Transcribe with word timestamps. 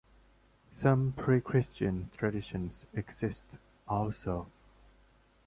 Some 0.73 1.11
pre-Christian 1.15 2.09
traditions 2.17 2.87
exist, 2.91 3.45
also. 3.87 4.47